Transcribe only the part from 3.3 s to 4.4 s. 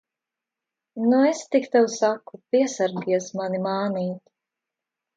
mani mānīt!